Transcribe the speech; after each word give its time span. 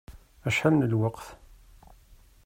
Acḥal 0.47 0.73
n 0.75 0.87
lweqt? 0.91 1.27